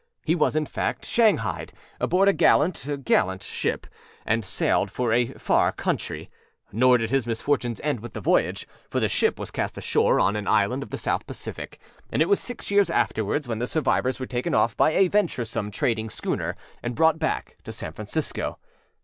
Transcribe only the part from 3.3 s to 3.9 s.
ship,